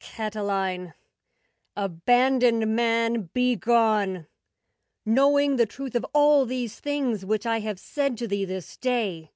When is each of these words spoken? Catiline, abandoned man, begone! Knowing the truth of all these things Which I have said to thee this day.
Catiline, 0.00 0.94
abandoned 1.76 2.74
man, 2.74 3.28
begone! 3.34 4.26
Knowing 5.04 5.56
the 5.56 5.66
truth 5.66 5.94
of 5.94 6.06
all 6.14 6.46
these 6.46 6.80
things 6.80 7.26
Which 7.26 7.44
I 7.44 7.60
have 7.60 7.78
said 7.78 8.16
to 8.16 8.26
thee 8.26 8.46
this 8.46 8.78
day. 8.78 9.32